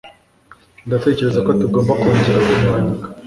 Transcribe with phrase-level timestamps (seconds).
[0.87, 3.07] ndatekereza ko tugomba kongera kumwandika.